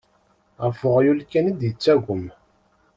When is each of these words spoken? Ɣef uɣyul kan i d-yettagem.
Ɣef 0.63 0.79
uɣyul 0.89 1.19
kan 1.31 1.49
i 1.51 1.53
d-yettagem. 1.59 2.25